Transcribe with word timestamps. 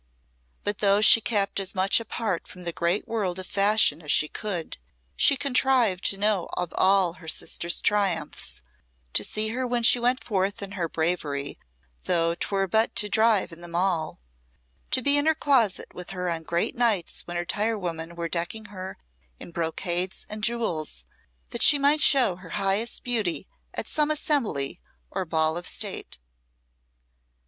But 0.63 0.79
though 0.79 0.99
she 0.99 1.21
kept 1.21 1.59
as 1.59 1.75
much 1.75 1.99
apart 1.99 2.47
from 2.47 2.63
the 2.63 2.71
great 2.73 3.07
World 3.07 3.37
of 3.37 3.45
Fashion 3.45 4.01
as 4.01 4.11
she 4.11 4.27
could, 4.27 4.79
she 5.15 5.37
contrived 5.37 6.03
to 6.05 6.17
know 6.17 6.49
of 6.57 6.73
all 6.75 7.13
her 7.13 7.27
sister's 7.27 7.79
triumphs; 7.79 8.63
to 9.13 9.23
see 9.23 9.49
her 9.49 9.67
when 9.67 9.83
she 9.83 9.99
went 9.99 10.23
forth 10.23 10.63
in 10.63 10.71
her 10.71 10.89
bravery, 10.89 11.59
though 12.05 12.33
'twere 12.33 12.65
but 12.67 12.95
to 12.95 13.09
drive 13.09 13.51
in 13.51 13.61
the 13.61 13.67
Mall; 13.67 14.19
to 14.89 15.03
be 15.03 15.17
in 15.17 15.27
her 15.27 15.35
closet 15.35 15.93
with 15.93 16.09
her 16.09 16.31
on 16.31 16.41
great 16.41 16.73
nights 16.73 17.21
when 17.27 17.37
her 17.37 17.45
tirewomen 17.45 18.15
were 18.15 18.27
decking 18.27 18.65
her 18.73 18.97
in 19.37 19.51
brocades 19.51 20.25
and 20.27 20.43
jewels, 20.43 21.05
that 21.51 21.61
she 21.61 21.77
might 21.77 22.01
show 22.01 22.37
her 22.37 22.49
highest 22.57 23.03
beauty 23.03 23.47
at 23.75 23.85
some 23.87 24.09
assembly 24.09 24.81
or 25.11 25.25
ball 25.25 25.57
of 25.57 25.67
State. 25.67 26.17